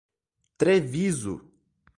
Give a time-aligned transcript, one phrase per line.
[0.57, 1.37] Treviso